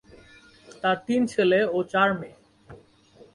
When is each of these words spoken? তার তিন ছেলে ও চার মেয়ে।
তার 0.81 0.97
তিন 1.07 1.21
ছেলে 1.25 1.59
ও 1.75 1.77
চার 1.91 2.09
মেয়ে। 2.19 2.37